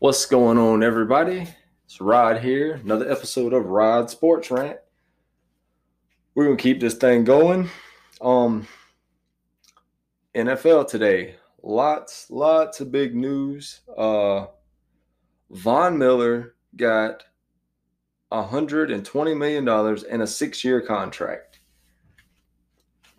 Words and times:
What's 0.00 0.26
going 0.26 0.58
on, 0.58 0.84
everybody? 0.84 1.48
It's 1.84 2.00
Rod 2.00 2.40
here. 2.40 2.74
Another 2.74 3.10
episode 3.10 3.52
of 3.52 3.66
Rod 3.66 4.08
Sports 4.08 4.48
Rant. 4.48 4.78
We're 6.36 6.44
gonna 6.44 6.56
keep 6.56 6.78
this 6.78 6.94
thing 6.94 7.24
going. 7.24 7.68
Um, 8.20 8.68
NFL 10.36 10.86
today, 10.86 11.34
lots, 11.64 12.30
lots 12.30 12.78
of 12.78 12.92
big 12.92 13.16
news. 13.16 13.80
Uh, 13.96 14.46
Von 15.50 15.98
Miller 15.98 16.54
got 16.76 17.24
$120 18.30 19.36
million 19.36 20.06
in 20.08 20.20
a 20.20 20.26
six-year 20.28 20.80
contract. 20.80 21.58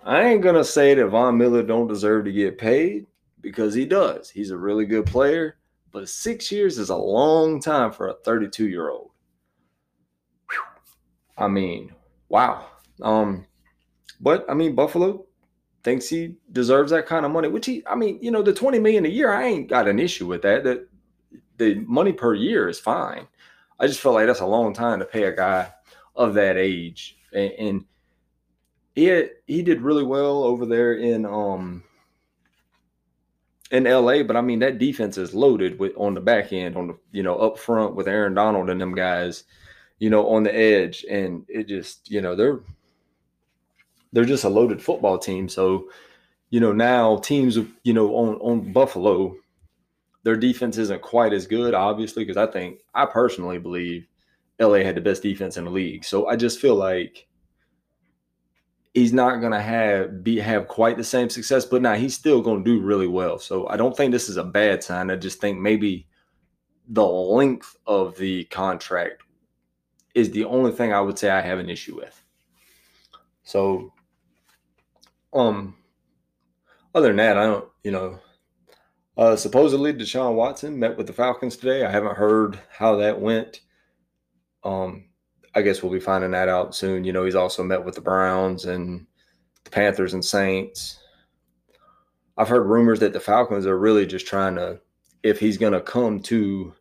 I 0.02 0.22
ain't 0.22 0.42
gonna 0.42 0.64
say 0.64 0.94
that 0.94 1.08
Von 1.08 1.38
Miller 1.38 1.62
don't 1.62 1.90
deserve 1.90 2.24
to 2.24 2.32
get 2.32 2.58
paid 2.58 3.06
because 3.42 3.74
he 3.74 3.84
does. 3.84 4.30
He's 4.30 4.52
a 4.52 4.58
really 4.58 4.86
good 4.86 5.06
player 5.06 5.59
but 5.92 6.10
six 6.10 6.52
years 6.52 6.78
is 6.78 6.90
a 6.90 6.96
long 6.96 7.62
time 7.62 7.92
for 7.92 8.08
a 8.08 8.14
32 8.14 8.68
year 8.68 8.90
old. 8.90 9.12
I 11.38 11.48
mean, 11.48 11.94
wow. 12.28 12.68
Um, 13.02 13.46
but 14.20 14.46
I 14.50 14.54
mean, 14.54 14.76
Buffalo 14.76 15.26
thinks 15.84 16.10
he 16.10 16.36
deserves 16.52 16.92
that 16.92 17.06
kind 17.06 17.26
of 17.26 17.32
money, 17.32 17.48
which 17.48 17.66
he, 17.66 17.84
I 17.88 17.96
mean, 17.96 18.20
you 18.22 18.32
know, 18.32 18.42
the 18.42 18.54
20 18.54 18.80
million 18.80 19.06
a 19.06 19.10
year, 19.10 19.32
I 19.32 19.46
ain't 19.46 19.70
got 19.70 19.88
an 19.88 20.00
issue 20.00 20.28
with 20.28 20.42
that. 20.42 20.64
That 20.66 20.88
the 21.58 21.76
money 21.88 22.12
per 22.12 22.34
year 22.34 22.68
is 22.68 22.80
fine. 22.80 23.28
I 23.80 23.88
just 23.88 24.02
feel 24.02 24.14
like 24.14 24.28
that's 24.28 24.42
a 24.42 24.46
long 24.46 24.74
time 24.74 25.00
to 25.00 25.06
pay 25.06 25.24
a 25.24 25.36
guy 25.36 25.72
of 26.16 26.34
that 26.34 26.58
age. 26.58 27.18
And, 27.34 27.52
and 27.54 27.86
he 28.94 29.06
had, 29.06 29.30
he 29.48 29.62
did 29.62 29.82
really 29.82 30.04
well 30.04 30.44
over 30.44 30.66
there 30.66 30.94
in 30.94 31.26
um 31.26 31.84
in 33.72 33.84
LA, 33.84 34.24
but 34.24 34.36
I 34.36 34.42
mean 34.42 34.60
that 34.60 34.80
defense 34.80 35.18
is 35.18 35.34
loaded 35.34 35.80
with 35.80 35.94
on 35.96 36.14
the 36.14 36.22
back 36.22 36.52
end, 36.52 36.76
on 36.76 36.88
the 36.88 36.98
you 37.12 37.24
know 37.24 37.36
up 37.36 37.58
front 37.58 37.96
with 37.96 38.08
Aaron 38.08 38.34
Donald 38.34 38.70
and 38.70 38.82
them 38.82 38.96
guys, 38.96 39.44
you 40.00 40.10
know 40.10 40.28
on 40.30 40.44
the 40.44 40.56
edge, 40.56 41.06
and 41.10 41.46
it 41.48 41.68
just 41.68 42.10
you 42.10 42.22
know 42.22 42.36
they're 42.36 42.62
they're 44.12 44.26
just 44.26 44.44
a 44.44 44.50
loaded 44.50 44.82
football 44.82 45.18
team. 45.18 45.48
So 45.48 45.90
you 46.50 46.60
know 46.60 46.74
now 46.74 47.18
teams 47.18 47.58
you 47.84 47.94
know 47.94 48.16
on 48.16 48.36
on 48.36 48.74
Buffalo, 48.74 49.36
their 50.24 50.36
defense 50.36 50.78
isn't 50.78 51.02
quite 51.02 51.34
as 51.34 51.48
good, 51.48 51.74
obviously, 51.74 52.24
because 52.26 52.38
I 52.38 52.52
think 52.52 52.80
I 52.96 53.06
personally 53.06 53.60
believe 53.60 54.08
LA 54.60 54.80
had 54.80 54.96
the 54.96 55.02
best 55.02 55.24
defense 55.24 55.58
in 55.58 55.66
the 55.66 55.72
league. 55.72 56.04
So 56.04 56.28
I 56.28 56.36
just 56.36 56.60
feel 56.60 56.76
like 56.76 57.28
he's 59.00 59.14
not 59.14 59.40
going 59.40 59.54
to 59.54 59.62
have 59.62 60.24
be 60.24 60.40
have 60.40 60.68
quite 60.68 60.98
the 60.98 61.04
same 61.04 61.30
success, 61.30 61.66
but 61.66 61.82
now 61.82 61.96
he's 61.96 62.14
still 62.14 62.42
going 62.42 62.64
to 62.64 62.70
do 62.70 62.82
really 62.82 63.08
well. 63.08 63.40
So 63.40 63.68
I 63.70 63.78
don't 63.78 63.96
think 63.96 64.12
this 64.12 64.28
is 64.28 64.36
a 64.36 64.44
bad 64.44 64.84
sign. 64.84 65.10
I 65.10 65.16
just 65.16 65.40
think 65.40 65.58
maybe 65.58 66.06
the 66.90 67.06
length 67.06 67.78
of 67.88 68.18
the 68.18 68.44
contract 68.46 69.24
is 70.16 70.32
the 70.32 70.44
only 70.44 70.72
thing 70.72 70.92
I 70.92 71.00
would 71.00 71.18
say 71.18 71.30
I 71.30 71.42
have 71.42 71.60
an 71.60 71.70
issue 71.70 71.96
with. 71.96 72.22
So, 73.44 73.94
um, 75.34 75.76
other 76.94 77.08
than 77.08 77.18
that, 77.18 77.38
I 77.38 77.46
don't, 77.46 77.70
you 77.84 77.92
know, 77.92 78.20
uh, 79.18 79.36
supposedly 79.38 79.94
Deshaun 79.94 80.36
Watson 80.36 80.78
met 80.78 80.98
with 80.98 81.08
the 81.08 81.14
Falcons 81.14 81.56
today. 81.56 81.86
I 81.86 81.92
haven't 81.92 82.18
heard 82.18 82.60
how 82.70 82.98
that 82.98 83.22
went. 83.22 83.62
Um, 84.64 85.06
I 85.56 85.62
guess 85.62 85.82
we'll 85.82 85.92
be 85.92 86.00
finding 86.00 86.32
that 86.32 86.50
out 86.50 86.76
soon. 86.76 87.04
You 87.04 87.14
know, 87.14 87.26
he's 87.26 87.36
also 87.36 87.64
met 87.64 87.84
with 87.84 87.96
the 87.96 88.02
Browns 88.02 88.66
and 88.66 89.06
the 89.64 89.70
Panthers 89.70 90.14
and 90.14 90.24
Saints. 90.24 91.00
I've 92.38 92.48
heard 92.48 92.68
rumors 92.68 93.00
that 93.00 93.14
the 93.14 93.20
Falcons 93.20 93.66
are 93.66 93.78
really 93.78 94.06
just 94.06 94.28
trying 94.28 94.56
to, 94.56 94.80
if 95.24 95.40
he's 95.40 95.58
going 95.58 95.74
to 95.74 95.82
come 95.82 96.22
to, 96.22 96.74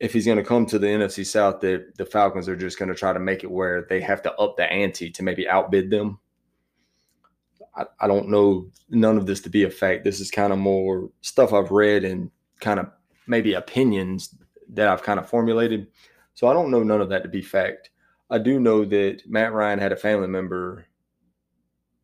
if 0.00 0.12
he's 0.12 0.26
going 0.26 0.38
to 0.38 0.44
come 0.44 0.66
to 0.66 0.78
the 0.78 0.86
NFC 0.86 1.24
South, 1.24 1.60
that 1.60 1.96
the 1.96 2.06
Falcons 2.06 2.48
are 2.48 2.56
just 2.56 2.78
going 2.78 2.88
to 2.88 2.94
try 2.94 3.12
to 3.12 3.20
make 3.20 3.44
it 3.44 3.50
where 3.50 3.86
they 3.88 4.00
have 4.00 4.22
to 4.22 4.34
up 4.34 4.56
the 4.56 4.64
ante 4.64 5.10
to 5.10 5.22
maybe 5.22 5.48
outbid 5.48 5.90
them. 5.90 6.18
I, 7.76 7.84
I 8.00 8.06
don't 8.08 8.28
know 8.28 8.70
none 8.88 9.16
of 9.16 9.26
this 9.26 9.40
to 9.42 9.50
be 9.50 9.64
a 9.64 9.70
fact. 9.70 10.04
This 10.04 10.20
is 10.20 10.30
kind 10.30 10.52
of 10.52 10.58
more 10.58 11.10
stuff 11.20 11.52
I've 11.52 11.70
read 11.70 12.04
and 12.04 12.30
kind 12.60 12.80
of 12.80 12.90
maybe 13.26 13.54
opinions 13.54 14.34
that 14.70 14.88
I've 14.88 15.02
kind 15.02 15.20
of 15.20 15.28
formulated. 15.28 15.86
So 16.36 16.46
I 16.46 16.52
don't 16.52 16.70
know 16.70 16.82
none 16.82 17.00
of 17.00 17.08
that 17.08 17.22
to 17.22 17.30
be 17.30 17.40
fact. 17.40 17.90
I 18.28 18.38
do 18.38 18.60
know 18.60 18.84
that 18.84 19.22
Matt 19.26 19.54
Ryan 19.54 19.78
had 19.78 19.92
a 19.92 19.96
family 19.96 20.28
member 20.28 20.84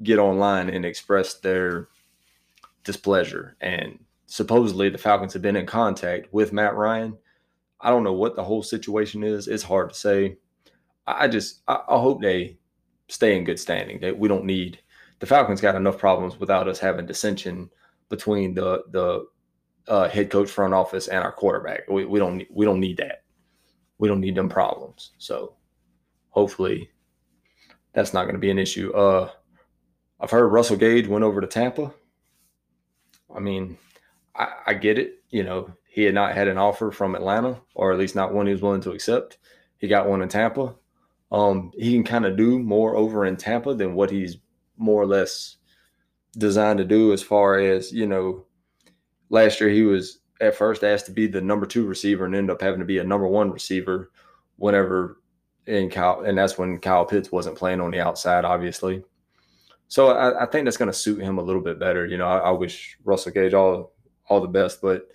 get 0.02 0.18
online 0.18 0.70
and 0.70 0.86
express 0.86 1.34
their 1.34 1.88
displeasure. 2.82 3.56
And 3.60 4.02
supposedly 4.24 4.88
the 4.88 4.96
Falcons 4.96 5.34
have 5.34 5.42
been 5.42 5.54
in 5.54 5.66
contact 5.66 6.32
with 6.32 6.54
Matt 6.54 6.74
Ryan. 6.74 7.18
I 7.78 7.90
don't 7.90 8.04
know 8.04 8.14
what 8.14 8.34
the 8.34 8.42
whole 8.42 8.62
situation 8.62 9.22
is. 9.22 9.48
It's 9.48 9.62
hard 9.62 9.90
to 9.90 9.94
say. 9.94 10.38
I 11.06 11.28
just 11.28 11.60
I, 11.68 11.80
I 11.86 11.98
hope 11.98 12.22
they 12.22 12.56
stay 13.08 13.36
in 13.36 13.44
good 13.44 13.60
standing. 13.60 14.00
That 14.00 14.18
we 14.18 14.28
don't 14.28 14.46
need 14.46 14.80
the 15.18 15.26
Falcons 15.26 15.60
got 15.60 15.74
enough 15.74 15.98
problems 15.98 16.40
without 16.40 16.68
us 16.68 16.78
having 16.78 17.04
dissension 17.04 17.68
between 18.08 18.54
the 18.54 18.82
the 18.92 19.26
uh, 19.88 20.08
head 20.08 20.30
coach, 20.30 20.48
front 20.48 20.72
office, 20.72 21.08
and 21.08 21.22
our 21.22 21.32
quarterback. 21.32 21.86
We, 21.90 22.06
we 22.06 22.18
don't 22.18 22.44
we 22.50 22.64
don't 22.64 22.80
need 22.80 22.96
that 22.96 23.21
we 23.98 24.08
don't 24.08 24.20
need 24.20 24.34
them 24.34 24.48
problems. 24.48 25.12
So 25.18 25.54
hopefully 26.30 26.90
that's 27.92 28.12
not 28.12 28.24
going 28.24 28.34
to 28.34 28.40
be 28.40 28.50
an 28.50 28.58
issue. 28.58 28.92
Uh, 28.92 29.30
I've 30.20 30.30
heard 30.30 30.48
Russell 30.48 30.76
Gage 30.76 31.06
went 31.06 31.24
over 31.24 31.40
to 31.40 31.46
Tampa. 31.46 31.92
I 33.34 33.40
mean, 33.40 33.78
I, 34.34 34.48
I, 34.68 34.74
get 34.74 34.98
it. 34.98 35.22
You 35.30 35.42
know, 35.42 35.72
he 35.84 36.04
had 36.04 36.14
not 36.14 36.34
had 36.34 36.48
an 36.48 36.58
offer 36.58 36.90
from 36.90 37.14
Atlanta, 37.14 37.60
or 37.74 37.92
at 37.92 37.98
least 37.98 38.14
not 38.14 38.32
one 38.32 38.46
he 38.46 38.52
was 38.52 38.62
willing 38.62 38.80
to 38.82 38.92
accept. 38.92 39.38
He 39.78 39.88
got 39.88 40.08
one 40.08 40.22
in 40.22 40.28
Tampa. 40.28 40.74
Um, 41.30 41.72
he 41.74 41.92
can 41.92 42.04
kind 42.04 42.26
of 42.26 42.36
do 42.36 42.58
more 42.58 42.94
over 42.94 43.24
in 43.24 43.36
Tampa 43.36 43.74
than 43.74 43.94
what 43.94 44.10
he's 44.10 44.36
more 44.76 45.02
or 45.02 45.06
less 45.06 45.56
designed 46.36 46.78
to 46.78 46.84
do 46.84 47.12
as 47.12 47.22
far 47.22 47.58
as, 47.58 47.92
you 47.92 48.06
know, 48.06 48.44
last 49.28 49.60
year 49.60 49.70
he 49.70 49.82
was 49.82 50.18
at 50.42 50.56
first 50.56 50.82
asked 50.82 51.06
to 51.06 51.12
be 51.12 51.26
the 51.26 51.40
number 51.40 51.64
two 51.64 51.86
receiver 51.86 52.26
and 52.26 52.34
ended 52.34 52.50
up 52.50 52.60
having 52.60 52.80
to 52.80 52.84
be 52.84 52.98
a 52.98 53.04
number 53.04 53.28
one 53.28 53.50
receiver 53.50 54.10
whenever 54.56 55.22
in 55.66 55.88
Kyle, 55.88 56.22
and 56.22 56.36
that's 56.36 56.58
when 56.58 56.78
Kyle 56.78 57.06
Pitts 57.06 57.30
wasn't 57.30 57.56
playing 57.56 57.80
on 57.80 57.92
the 57.92 58.00
outside, 58.00 58.44
obviously. 58.44 59.04
So 59.86 60.08
I, 60.08 60.42
I 60.42 60.46
think 60.46 60.64
that's 60.64 60.76
going 60.76 60.90
to 60.90 60.98
suit 60.98 61.22
him 61.22 61.38
a 61.38 61.42
little 61.42 61.62
bit 61.62 61.78
better. 61.78 62.06
You 62.06 62.18
know, 62.18 62.26
I, 62.26 62.38
I, 62.38 62.50
wish 62.50 62.98
Russell 63.04 63.32
Gage 63.32 63.54
all 63.54 63.92
all 64.28 64.40
the 64.40 64.48
best, 64.48 64.82
but 64.82 65.08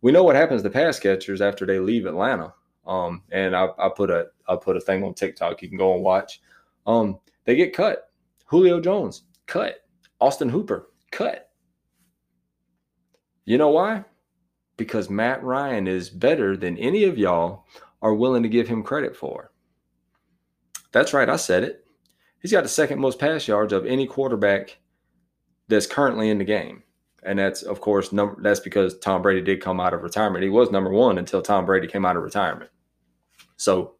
we 0.00 0.10
know 0.10 0.24
what 0.24 0.36
happens 0.36 0.62
to 0.62 0.70
pass 0.70 0.98
catchers 0.98 1.40
after 1.40 1.64
they 1.64 1.78
leave 1.78 2.06
Atlanta. 2.06 2.52
Um, 2.86 3.22
and 3.30 3.54
I, 3.54 3.68
I 3.78 3.88
put 3.94 4.10
a 4.10 4.26
I 4.48 4.56
put 4.56 4.76
a 4.76 4.80
thing 4.80 5.04
on 5.04 5.14
TikTok. 5.14 5.62
You 5.62 5.68
can 5.68 5.78
go 5.78 5.94
and 5.94 6.02
watch. 6.02 6.40
Um, 6.86 7.20
they 7.44 7.54
get 7.54 7.74
cut. 7.74 8.10
Julio 8.46 8.80
Jones 8.80 9.22
cut. 9.46 9.84
Austin 10.20 10.48
Hooper 10.48 10.88
cut. 11.12 11.50
You 13.44 13.58
know 13.58 13.70
why? 13.70 14.04
Because 14.76 15.10
Matt 15.10 15.42
Ryan 15.42 15.86
is 15.86 16.10
better 16.10 16.56
than 16.56 16.78
any 16.78 17.04
of 17.04 17.18
y'all 17.18 17.64
are 18.00 18.14
willing 18.14 18.42
to 18.42 18.48
give 18.48 18.68
him 18.68 18.82
credit 18.82 19.16
for. 19.16 19.52
That's 20.92 21.12
right, 21.12 21.28
I 21.28 21.36
said 21.36 21.64
it. 21.64 21.86
He's 22.40 22.52
got 22.52 22.62
the 22.62 22.68
second 22.68 22.98
most 22.98 23.18
pass 23.18 23.46
yards 23.46 23.72
of 23.72 23.86
any 23.86 24.06
quarterback 24.06 24.78
that's 25.68 25.86
currently 25.86 26.28
in 26.28 26.38
the 26.38 26.44
game. 26.44 26.82
And 27.22 27.38
that's 27.38 27.62
of 27.62 27.80
course 27.80 28.12
number 28.12 28.36
that's 28.42 28.58
because 28.58 28.98
Tom 28.98 29.22
Brady 29.22 29.40
did 29.40 29.62
come 29.62 29.80
out 29.80 29.94
of 29.94 30.02
retirement. 30.02 30.42
He 30.42 30.50
was 30.50 30.72
number 30.72 30.90
1 30.90 31.18
until 31.18 31.40
Tom 31.40 31.64
Brady 31.64 31.86
came 31.86 32.04
out 32.04 32.16
of 32.16 32.22
retirement. 32.24 32.70
So 33.56 33.94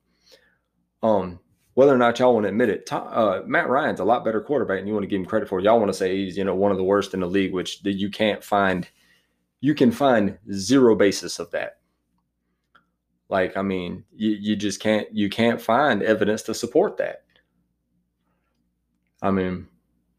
um 1.05 1.38
whether 1.75 1.94
or 1.94 1.99
not 1.99 2.19
y'all 2.19 2.34
want 2.34 2.44
to 2.44 2.50
admit 2.50 2.69
it, 2.69 2.84
Tom, 2.84 3.09
uh, 3.11 3.41
Matt 3.47 3.69
Ryan's 3.69 4.00
a 4.00 4.05
lot 4.05 4.25
better 4.25 4.43
quarterback, 4.43 4.78
and 4.78 4.87
you 4.87 4.93
want 4.93 5.05
to 5.05 5.09
give 5.09 5.21
him 5.21 5.25
credit 5.25 5.49
for. 5.49 5.59
It. 5.59 5.65
Y'all 5.65 5.78
want 5.78 5.88
to 5.88 5.97
say 5.97 6.16
he's 6.16 6.37
you 6.37 6.44
know 6.44 6.55
one 6.55 6.71
of 6.71 6.77
the 6.77 6.84
worst 6.84 7.15
in 7.15 7.21
the 7.21 7.27
league, 7.27 7.55
which 7.55 7.81
you 7.82 8.11
can't 8.11 8.44
find 8.44 8.88
you 9.62 9.75
can 9.75 9.93
find 9.93 10.37
zero 10.53 10.95
basis 10.97 11.38
of 11.38 11.53
that. 11.53 11.79
Like, 13.31 13.56
I 13.56 13.62
mean, 13.62 14.05
you, 14.12 14.31
you 14.32 14.56
just 14.56 14.81
can't 14.81 15.11
you 15.14 15.31
can't 15.31 15.62
find 15.62 16.03
evidence 16.03 16.43
to 16.43 16.55
support 16.55 16.99
that. 16.99 17.23
I 19.23 19.31
mean, 19.31 19.69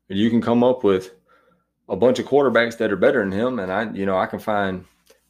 you 0.08 0.30
can 0.30 0.42
come 0.42 0.64
up 0.64 0.84
with 0.84 1.12
a 1.90 1.96
bunch 1.96 2.20
of 2.20 2.26
quarterbacks 2.26 2.78
that 2.78 2.92
are 2.92 2.96
better 2.96 3.20
than 3.20 3.34
him, 3.34 3.60
and 3.60 3.72
I, 3.72 3.92
you 3.92 4.06
know, 4.06 4.18
I 4.18 4.26
can 4.26 4.40
find 4.40 4.86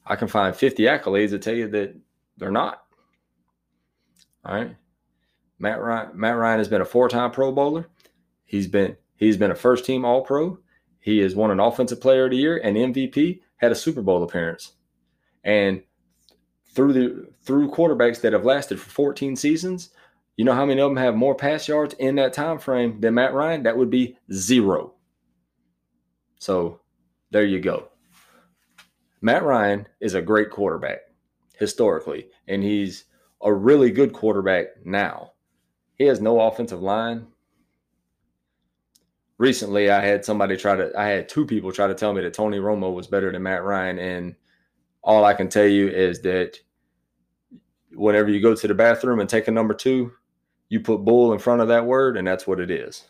I 0.06 0.16
can 0.16 0.28
find 0.28 0.56
50 0.56 0.84
accolades 0.84 1.32
that 1.32 1.42
tell 1.42 1.56
you 1.56 1.68
that 1.70 1.96
they're 2.38 2.52
not. 2.52 2.84
All 4.46 4.56
right. 4.56 4.76
Matt 5.58 5.82
Ryan, 5.82 6.12
Matt 6.14 6.38
Ryan 6.38 6.60
has 6.60 6.68
been 6.68 6.82
a 6.82 6.86
four-time 6.86 7.32
Pro 7.32 7.52
Bowler. 7.52 7.88
He's 8.46 8.68
been 8.68 8.96
he's 9.16 9.38
been 9.38 9.52
a 9.52 9.56
first-team 9.56 10.06
All-Pro. 10.06 10.60
He 11.00 11.18
has 11.20 11.36
won 11.36 11.50
an 11.50 11.60
Offensive 11.60 12.00
Player 12.00 12.26
of 12.26 12.32
the 12.32 12.38
Year 12.38 12.62
and 12.64 12.78
MVP 12.78 13.40
had 13.64 13.72
a 13.72 13.76
Super 13.76 14.02
Bowl 14.02 14.24
appearance. 14.24 14.74
And 15.44 15.82
through 16.74 16.94
the 16.94 17.28
through 17.44 17.72
quarterbacks 17.72 18.22
that 18.22 18.34
have 18.34 18.46
lasted 18.46 18.80
for 18.80 18.90
14 18.90 19.36
seasons, 19.36 19.90
you 20.38 20.46
know 20.46 20.54
how 20.54 20.66
many 20.66 20.82
of 20.82 20.90
them 20.90 20.98
have 20.98 21.16
more 21.16 21.36
pass 21.36 21.68
yards 21.68 21.94
in 21.96 22.16
that 22.16 22.34
time 22.34 22.60
frame 22.60 23.00
than 23.00 23.14
Matt 23.14 23.34
Ryan? 23.34 23.64
That 23.64 23.78
would 23.78 23.90
be 23.90 24.18
zero. 24.32 24.94
So 26.40 26.82
there 27.32 27.46
you 27.46 27.60
go. 27.60 27.90
Matt 29.22 29.44
Ryan 29.44 29.88
is 30.02 30.14
a 30.14 30.22
great 30.22 30.50
quarterback. 30.50 31.00
historically, 31.58 32.28
and 32.48 32.64
he's 32.64 33.06
a 33.42 33.54
really 33.54 33.92
good 33.92 34.12
quarterback 34.12 34.86
now. 34.86 35.32
He 35.96 36.06
has 36.06 36.20
no 36.20 36.42
offensive 36.42 36.82
line. 36.82 37.28
Recently, 39.44 39.90
I 39.90 40.00
had 40.00 40.24
somebody 40.24 40.56
try 40.56 40.78
to, 40.78 40.98
I 40.98 41.08
had 41.08 41.28
two 41.28 41.46
people 41.46 41.74
try 41.74 41.88
to 41.88 41.94
tell 41.94 42.14
me 42.14 42.22
that 42.22 42.34
Tony 42.34 42.60
Romo 42.60 42.94
was 42.96 43.08
better 43.08 43.30
than 43.30 43.44
Matt 43.44 43.66
Ryan. 43.66 44.00
And 44.00 44.36
all 45.04 45.26
I 45.26 45.34
can 45.34 45.50
tell 45.50 45.68
you 45.68 45.90
is 45.90 46.22
that 46.22 46.58
whenever 47.92 48.30
you 48.30 48.42
go 48.42 48.56
to 48.56 48.68
the 48.70 48.74
bathroom 48.74 49.20
and 49.20 49.30
take 49.30 49.50
a 49.50 49.52
number 49.52 49.74
two, 49.74 50.14
you 50.70 50.80
put 50.80 51.04
bull 51.04 51.34
in 51.34 51.40
front 51.40 51.62
of 51.62 51.68
that 51.68 51.86
word, 51.86 52.16
and 52.16 52.26
that's 52.26 52.48
what 52.48 52.62
it 52.62 52.72
is. 52.72 53.04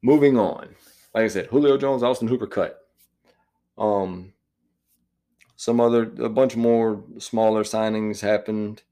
Moving 0.00 0.38
on. 0.38 0.76
Like 1.12 1.24
I 1.24 1.28
said, 1.28 1.46
Julio 1.46 1.76
Jones, 1.76 2.04
Austin 2.04 2.28
Hooper 2.28 2.46
cut. 2.46 2.78
Um, 3.76 4.32
some 5.56 5.80
other, 5.80 6.04
a 6.20 6.28
bunch 6.28 6.54
more 6.54 7.02
smaller 7.18 7.64
signings 7.64 8.20
happened. 8.20 8.84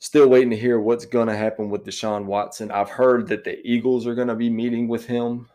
Still 0.00 0.28
waiting 0.28 0.50
to 0.50 0.56
hear 0.56 0.80
what's 0.80 1.04
going 1.04 1.28
to 1.28 1.36
happen 1.36 1.68
with 1.68 1.84
Deshaun 1.84 2.24
Watson. 2.24 2.70
I've 2.70 2.88
heard 2.88 3.28
that 3.28 3.44
the 3.44 3.60
Eagles 3.66 4.06
are 4.06 4.14
going 4.14 4.28
to 4.28 4.34
be 4.34 4.48
meeting 4.48 4.88
with 4.88 5.06
him. 5.06 5.48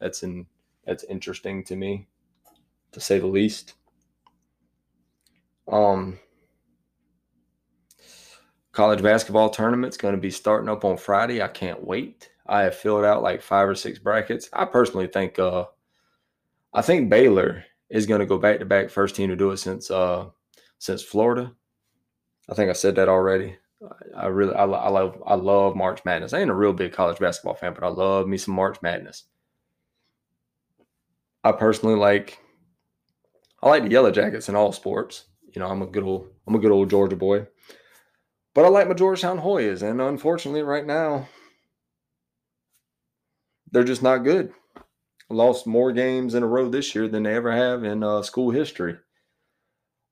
That's 0.00 0.22
in 0.22 0.46
that's 0.86 1.04
interesting 1.04 1.64
to 1.64 1.76
me, 1.76 2.06
to 2.92 3.00
say 3.00 3.18
the 3.18 3.26
least. 3.26 3.74
Um, 5.70 6.18
college 8.70 9.02
basketball 9.02 9.50
tournament's 9.50 9.96
going 9.96 10.14
to 10.14 10.20
be 10.20 10.30
starting 10.30 10.68
up 10.68 10.84
on 10.84 10.96
Friday. 10.96 11.42
I 11.42 11.48
can't 11.48 11.84
wait. 11.84 12.30
I 12.46 12.62
have 12.62 12.76
filled 12.76 13.04
out 13.04 13.22
like 13.22 13.42
five 13.42 13.68
or 13.68 13.74
six 13.74 13.98
brackets. 13.98 14.48
I 14.52 14.64
personally 14.64 15.08
think 15.08 15.38
uh 15.38 15.66
I 16.72 16.82
think 16.82 17.10
Baylor 17.10 17.64
is 17.90 18.06
going 18.06 18.20
to 18.20 18.26
go 18.26 18.38
back 18.38 18.58
to 18.60 18.64
back 18.64 18.90
first 18.90 19.14
team 19.14 19.28
to 19.30 19.36
do 19.36 19.50
it 19.50 19.58
since 19.58 19.90
uh 19.90 20.26
since 20.78 21.02
Florida. 21.02 21.52
I 22.48 22.54
think 22.54 22.70
I 22.70 22.74
said 22.74 22.96
that 22.96 23.08
already. 23.08 23.56
I, 24.16 24.26
really 24.26 24.54
I, 24.54 24.64
I 24.64 24.88
love 24.88 25.22
I 25.26 25.34
love 25.34 25.76
March 25.76 26.04
Madness. 26.04 26.32
I 26.32 26.40
ain't 26.40 26.50
a 26.50 26.54
real 26.54 26.72
big 26.72 26.92
college 26.92 27.18
basketball 27.18 27.54
fan, 27.54 27.74
but 27.74 27.84
I 27.84 27.88
love 27.88 28.28
me 28.28 28.36
some 28.38 28.54
March 28.54 28.78
Madness. 28.82 29.24
I 31.44 31.52
personally 31.52 31.96
like 31.96 32.38
I 33.62 33.68
like 33.68 33.84
the 33.84 33.90
Yellow 33.90 34.10
Jackets 34.10 34.48
in 34.48 34.54
all 34.54 34.72
sports. 34.72 35.24
You 35.52 35.60
know, 35.60 35.68
I'm 35.68 35.82
a 35.82 35.86
good 35.86 36.04
old 36.04 36.28
I'm 36.46 36.54
a 36.54 36.58
good 36.58 36.70
old 36.70 36.90
Georgia 36.90 37.16
boy. 37.16 37.46
But 38.54 38.64
I 38.64 38.68
like 38.68 38.86
my 38.86 38.94
Georgetown 38.94 39.40
Hoyas, 39.40 39.82
and 39.82 40.00
unfortunately, 40.00 40.62
right 40.62 40.84
now, 40.84 41.28
they're 43.70 43.82
just 43.82 44.02
not 44.02 44.24
good. 44.24 44.52
Lost 45.30 45.66
more 45.66 45.92
games 45.92 46.34
in 46.34 46.42
a 46.42 46.46
row 46.46 46.68
this 46.68 46.94
year 46.94 47.08
than 47.08 47.22
they 47.22 47.34
ever 47.34 47.50
have 47.50 47.82
in 47.82 48.02
uh, 48.02 48.20
school 48.20 48.50
history. 48.50 48.96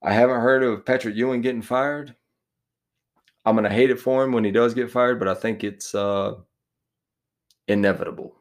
I 0.02 0.14
haven't 0.14 0.40
heard 0.40 0.62
of 0.62 0.87
Patrick 0.87 1.14
Ewing 1.14 1.43
getting 1.43 1.61
fired. 1.61 2.17
I'm 3.45 3.57
to 3.57 3.71
hate 3.71 3.91
it 3.91 4.01
for 4.01 4.23
him 4.23 4.33
when 4.33 4.45
he 4.45 4.51
does 4.51 4.75
get 4.75 4.91
fired, 4.91 5.19
but 5.19 5.29
I 5.29 5.35
think 5.35 5.65
it's 5.65 5.95
uh, 5.95 6.35
inevitable. 7.67 8.35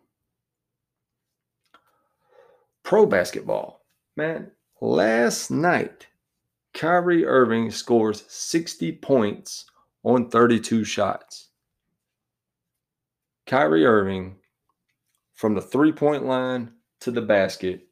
Pro 2.84 3.06
basketball. 3.06 3.86
Man, 4.18 4.52
last 4.82 5.52
night, 5.52 6.08
Kyrie 6.74 7.26
Irving 7.26 7.72
scores 7.72 8.26
60 8.28 8.94
points 8.94 9.66
on 10.04 10.30
32 10.30 10.84
shots. 10.84 11.50
Kyrie 13.48 13.86
Irving 13.86 14.36
from 15.34 15.56
the 15.56 15.62
three 15.62 15.92
point 15.92 16.26
line 16.26 16.72
to 17.02 17.12
the 17.12 17.22
basket 17.22 17.88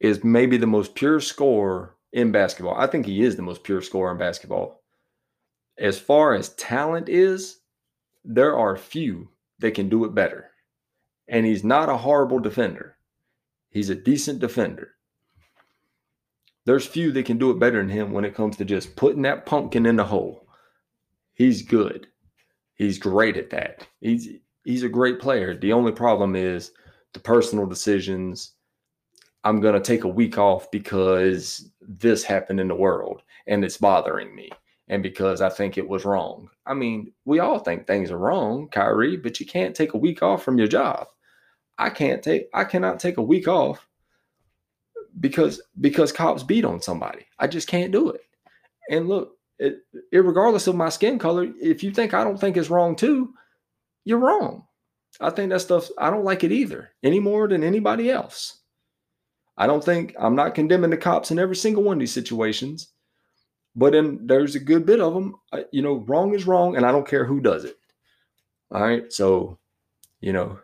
is 0.00 0.24
maybe 0.24 0.56
the 0.56 0.66
most 0.66 0.94
pure 0.94 1.20
scorer 1.20 1.96
in 2.12 2.32
basketball. 2.32 2.74
I 2.74 2.86
think 2.86 3.06
he 3.06 3.22
is 3.22 3.36
the 3.36 3.42
most 3.42 3.62
pure 3.62 3.82
scorer 3.82 4.12
in 4.12 4.18
basketball. 4.18 4.79
As 5.80 5.98
far 5.98 6.34
as 6.34 6.50
talent 6.50 7.08
is, 7.08 7.60
there 8.22 8.56
are 8.56 8.76
few 8.76 9.30
that 9.60 9.74
can 9.74 9.88
do 9.88 10.04
it 10.04 10.14
better. 10.14 10.50
And 11.26 11.46
he's 11.46 11.64
not 11.64 11.88
a 11.88 11.96
horrible 11.96 12.38
defender. 12.38 12.96
He's 13.70 13.88
a 13.88 13.94
decent 13.94 14.40
defender. 14.40 14.92
There's 16.66 16.86
few 16.86 17.12
that 17.12 17.24
can 17.24 17.38
do 17.38 17.50
it 17.50 17.58
better 17.58 17.78
than 17.78 17.88
him 17.88 18.12
when 18.12 18.26
it 18.26 18.34
comes 18.34 18.58
to 18.58 18.64
just 18.64 18.94
putting 18.94 19.22
that 19.22 19.46
pumpkin 19.46 19.86
in 19.86 19.96
the 19.96 20.04
hole. 20.04 20.46
He's 21.32 21.62
good. 21.62 22.08
He's 22.74 22.98
great 22.98 23.38
at 23.38 23.50
that. 23.50 23.86
He's 24.00 24.28
he's 24.64 24.82
a 24.82 24.88
great 24.88 25.18
player. 25.18 25.56
The 25.56 25.72
only 25.72 25.92
problem 25.92 26.36
is 26.36 26.72
the 27.14 27.20
personal 27.20 27.64
decisions. 27.64 28.52
I'm 29.44 29.60
going 29.60 29.74
to 29.74 29.80
take 29.80 30.04
a 30.04 30.08
week 30.08 30.36
off 30.36 30.70
because 30.70 31.70
this 31.80 32.22
happened 32.22 32.60
in 32.60 32.68
the 32.68 32.74
world 32.74 33.22
and 33.46 33.64
it's 33.64 33.78
bothering 33.78 34.34
me. 34.34 34.50
And 34.90 35.02
because 35.02 35.40
I 35.40 35.48
think 35.48 35.78
it 35.78 35.88
was 35.88 36.04
wrong. 36.04 36.50
I 36.66 36.74
mean, 36.74 37.12
we 37.24 37.38
all 37.38 37.60
think 37.60 37.86
things 37.86 38.10
are 38.10 38.18
wrong, 38.18 38.68
Kyrie, 38.68 39.16
but 39.16 39.40
you 39.40 39.46
can't 39.46 39.74
take 39.74 39.94
a 39.94 39.98
week 39.98 40.22
off 40.22 40.42
from 40.42 40.58
your 40.58 40.66
job. 40.66 41.06
I 41.78 41.88
can't 41.88 42.22
take 42.22 42.48
I 42.52 42.64
cannot 42.64 43.00
take 43.00 43.16
a 43.16 43.22
week 43.22 43.48
off 43.48 43.88
because 45.18 45.62
because 45.80 46.12
cops 46.12 46.42
beat 46.42 46.66
on 46.66 46.82
somebody. 46.82 47.24
I 47.38 47.46
just 47.46 47.68
can't 47.68 47.92
do 47.92 48.10
it. 48.10 48.20
And 48.90 49.08
look, 49.08 49.38
it, 49.58 49.78
regardless 50.12 50.66
of 50.66 50.74
my 50.74 50.88
skin 50.88 51.18
color, 51.18 51.46
if 51.60 51.82
you 51.82 51.92
think 51.92 52.12
I 52.12 52.24
don't 52.24 52.38
think 52.38 52.56
it's 52.56 52.70
wrong 52.70 52.96
too, 52.96 53.32
you're 54.04 54.18
wrong. 54.18 54.64
I 55.20 55.30
think 55.30 55.50
that 55.50 55.60
stuff, 55.60 55.88
I 55.98 56.10
don't 56.10 56.24
like 56.24 56.44
it 56.44 56.52
either, 56.52 56.90
any 57.02 57.20
more 57.20 57.48
than 57.48 57.62
anybody 57.62 58.10
else. 58.10 58.60
I 59.56 59.66
don't 59.66 59.84
think 59.84 60.14
I'm 60.18 60.34
not 60.34 60.54
condemning 60.54 60.90
the 60.90 60.96
cops 60.96 61.30
in 61.30 61.38
every 61.38 61.56
single 61.56 61.82
one 61.82 61.98
of 61.98 62.00
these 62.00 62.12
situations, 62.12 62.88
but 63.76 63.92
then 63.92 64.26
there's 64.26 64.54
a 64.54 64.60
good 64.60 64.86
bit 64.86 65.00
of 65.00 65.14
them. 65.14 65.34
Uh, 65.52 65.62
you 65.72 65.82
know, 65.82 66.04
wrong 66.06 66.34
is 66.34 66.46
wrong, 66.46 66.76
and 66.76 66.84
I 66.84 66.92
don't 66.92 67.08
care 67.08 67.24
who 67.24 67.40
does 67.40 67.64
it. 67.64 67.76
All 68.70 68.80
right. 68.80 69.12
So, 69.12 69.58
you 70.20 70.32
know, 70.32 70.58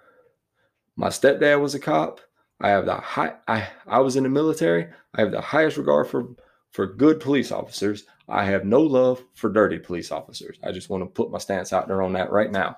my 0.96 1.08
stepdad 1.08 1.60
was 1.60 1.74
a 1.74 1.80
cop. 1.80 2.20
I 2.60 2.70
have 2.70 2.86
the 2.86 2.94
high, 2.94 3.34
I, 3.48 3.68
I 3.86 4.00
was 4.00 4.16
in 4.16 4.22
the 4.22 4.28
military. 4.28 4.88
I 5.14 5.20
have 5.20 5.30
the 5.30 5.40
highest 5.40 5.76
regard 5.76 6.08
for, 6.08 6.28
for 6.70 6.86
good 6.86 7.20
police 7.20 7.52
officers. 7.52 8.04
I 8.28 8.44
have 8.44 8.64
no 8.64 8.80
love 8.80 9.22
for 9.34 9.50
dirty 9.50 9.78
police 9.78 10.10
officers. 10.10 10.58
I 10.64 10.72
just 10.72 10.88
want 10.88 11.02
to 11.02 11.06
put 11.06 11.30
my 11.30 11.38
stance 11.38 11.72
out 11.72 11.86
there 11.86 12.02
on 12.02 12.12
that 12.14 12.32
right 12.32 12.50
now. 12.50 12.76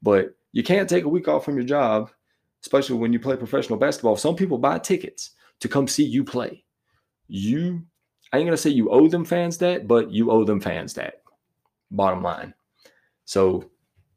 But 0.00 0.36
you 0.52 0.62
can't 0.62 0.88
take 0.88 1.04
a 1.04 1.08
week 1.08 1.28
off 1.28 1.44
from 1.44 1.56
your 1.56 1.66
job, 1.66 2.10
especially 2.62 2.96
when 2.96 3.12
you 3.12 3.18
play 3.20 3.36
professional 3.36 3.78
basketball. 3.78 4.16
Some 4.16 4.36
people 4.36 4.58
buy 4.58 4.78
tickets 4.78 5.32
to 5.60 5.68
come 5.68 5.88
see 5.88 6.04
you 6.04 6.24
play. 6.24 6.64
You, 7.28 7.84
I 8.32 8.38
ain't 8.38 8.46
gonna 8.46 8.56
say 8.56 8.70
you 8.70 8.90
owe 8.90 9.08
them 9.08 9.24
fans 9.24 9.58
that, 9.58 9.86
but 9.86 10.10
you 10.10 10.30
owe 10.30 10.44
them 10.44 10.60
fans 10.60 10.94
that. 10.94 11.22
Bottom 11.90 12.22
line. 12.22 12.54
So 13.24 13.70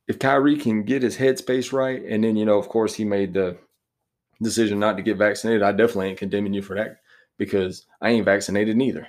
if 0.07 0.19
Kyrie 0.19 0.57
can 0.57 0.83
get 0.83 1.03
his 1.03 1.17
headspace 1.17 1.71
right, 1.71 2.03
and 2.03 2.23
then 2.23 2.35
you 2.35 2.45
know, 2.45 2.57
of 2.57 2.67
course, 2.69 2.93
he 2.93 3.05
made 3.05 3.33
the 3.33 3.57
decision 4.41 4.79
not 4.79 4.97
to 4.97 5.03
get 5.03 5.17
vaccinated. 5.17 5.61
I 5.61 5.71
definitely 5.71 6.09
ain't 6.09 6.19
condemning 6.19 6.53
you 6.53 6.61
for 6.61 6.75
that 6.75 6.97
because 7.37 7.85
I 8.01 8.09
ain't 8.09 8.25
vaccinated 8.25 8.75
neither. 8.75 9.07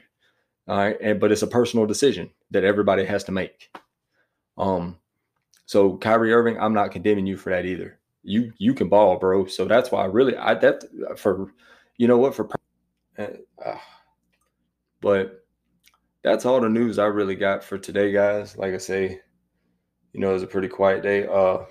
All 0.69 0.77
right, 0.77 0.97
and 1.01 1.19
but 1.19 1.33
it's 1.33 1.43
a 1.43 1.47
personal 1.47 1.87
decision 1.87 2.31
that 2.51 2.65
everybody 2.65 3.05
has 3.05 3.25
to 3.25 3.33
make. 3.33 3.75
Um, 4.59 4.99
so 5.67 5.97
Kyrie 5.97 6.33
Irving, 6.33 6.59
I'm 6.61 6.75
not 6.75 6.93
condemning 6.93 7.27
you 7.27 7.37
for 7.37 7.51
that 7.51 7.65
either. 7.65 7.99
You 8.23 8.53
you 8.59 8.75
can 8.75 8.89
ball, 8.89 9.19
bro. 9.19 9.47
So 9.47 9.65
that's 9.65 9.91
why 9.91 10.03
I 10.03 10.07
really 10.07 10.37
I 10.37 10.55
that 10.55 10.85
for 11.17 11.53
you 11.97 12.07
know 12.07 12.19
what 12.19 12.35
for 12.35 12.49
uh, 13.19 13.77
but 15.01 15.45
that's 16.23 16.45
all 16.47 16.61
the 16.61 16.69
news 16.69 16.99
I 16.99 17.07
really 17.07 17.35
got 17.37 17.65
for 17.65 17.79
today, 17.79 18.13
guys. 18.13 18.57
Like 18.57 18.75
I 18.75 18.79
say, 18.79 19.21
you 20.13 20.21
know, 20.21 20.31
it 20.31 20.35
was 20.35 20.43
a 20.43 20.49
pretty 20.49 20.69
quiet 20.69 21.03
day. 21.03 21.27
Uh 21.27 21.65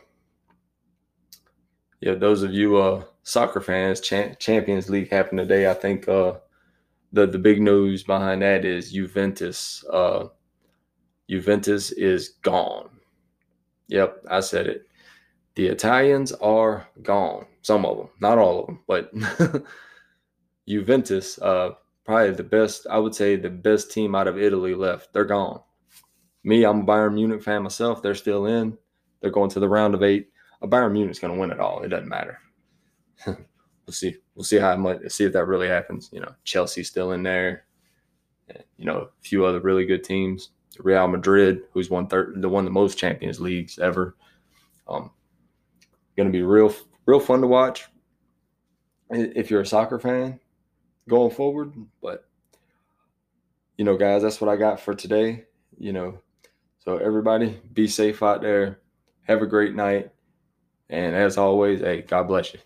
yeah, 2.02 2.16
those 2.16 2.44
of 2.44 2.54
you 2.54 2.78
uh 2.78 3.04
soccer 3.24 3.62
fans, 3.62 4.02
Cha- 4.02 4.34
Champions 4.36 4.90
League 4.90 5.12
happened 5.12 5.40
today. 5.40 5.70
I 5.70 5.74
think 5.74 6.08
uh 6.08 6.36
the 7.14 7.28
the 7.28 7.40
big 7.40 7.62
news 7.62 8.04
behind 8.04 8.42
that 8.42 8.66
is 8.66 8.92
Juventus 8.92 9.84
uh 9.92 10.28
Juventus 11.30 11.92
is 11.92 12.30
gone. 12.42 12.90
Yep, 13.88 14.24
I 14.30 14.40
said 14.40 14.68
it. 14.68 14.84
The 15.56 15.68
Italians 15.68 16.32
are 16.34 16.88
gone. 17.02 17.46
Some 17.62 17.86
of 17.86 17.98
them, 17.98 18.10
not 18.22 18.38
all 18.38 18.62
of 18.62 18.66
them, 18.68 18.80
but 18.88 19.12
Juventus, 20.68 21.40
uh, 21.40 21.72
probably 22.10 22.32
the 22.32 22.44
best. 22.44 22.88
I 22.90 22.98
would 22.98 23.14
say 23.14 23.36
the 23.36 23.52
best 23.52 23.92
team 23.92 24.16
out 24.16 24.28
of 24.28 24.40
Italy 24.40 24.74
left. 24.74 25.14
They're 25.14 25.26
gone. 25.26 25.62
Me, 26.44 26.66
I'm 26.66 26.82
a 26.82 26.84
Bayern 26.84 27.14
Munich 27.14 27.44
fan 27.44 27.62
myself. 27.62 28.02
They're 28.02 28.16
still 28.16 28.48
in. 28.48 28.76
They're 29.22 29.30
going 29.30 29.52
to 29.52 29.60
the 29.60 29.70
round 29.70 29.94
of 29.94 30.02
eight. 30.02 30.32
A 30.64 30.68
Bayern 30.68 30.92
Munich's 30.92 31.20
going 31.20 31.36
to 31.36 31.40
win 31.40 31.52
it 31.52 31.60
all. 31.60 31.84
It 31.84 31.90
doesn't 31.90 32.10
matter. 32.10 32.40
we'll 33.28 33.38
see. 33.92 34.16
We'll 34.34 34.44
see 34.44 34.58
how 34.58 34.76
much. 34.76 35.08
See 35.10 35.24
if 35.26 35.34
that 35.34 35.46
really 35.46 35.68
happens. 35.68 36.10
You 36.12 36.22
know, 36.22 36.34
Chelsea's 36.46 36.88
still 36.88 37.12
in 37.12 37.22
there. 37.22 37.66
You 38.78 38.86
know, 38.86 39.02
a 39.02 39.10
few 39.22 39.46
other 39.46 39.60
really 39.60 39.86
good 39.86 40.04
teams. 40.04 40.50
Real 40.80 41.08
Madrid, 41.08 41.62
who's 41.74 41.92
won 41.92 42.08
third, 42.08 42.42
the 42.42 42.50
won 42.50 42.66
the 42.66 42.72
most 42.72 42.98
Champions 42.98 43.40
Leagues 43.40 43.78
ever. 43.78 44.16
Um, 44.88 45.12
going 46.18 46.28
to 46.28 46.34
be 46.34 46.42
real, 46.42 46.74
real 47.06 47.20
fun 47.20 47.42
to 47.42 47.48
watch 47.48 47.86
if 49.12 49.52
you're 49.52 49.62
a 49.62 49.66
soccer 49.66 50.00
fan 50.00 50.40
going 51.10 51.32
forward. 51.32 51.74
But 52.02 52.26
you 53.78 53.86
know, 53.86 53.98
guys, 53.98 54.22
that's 54.22 54.42
what 54.42 54.50
I 54.50 54.56
got 54.56 54.80
for 54.80 54.94
today. 54.94 55.46
You 55.78 55.94
know, 55.94 56.20
so 56.80 56.98
everybody 56.98 57.60
be 57.74 57.88
safe 57.88 58.24
out 58.24 58.42
there. 58.42 58.80
Have 59.24 59.42
a 59.42 59.48
great 59.48 59.76
night. 59.76 60.12
And 60.90 61.16
as 61.16 61.38
always, 61.38 61.82
hey, 61.82 62.02
God 62.02 62.28
bless 62.28 62.54
you. 62.54 62.60